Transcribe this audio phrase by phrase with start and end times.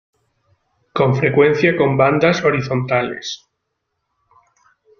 [0.93, 3.45] Con frecuencia con bandas horizontales.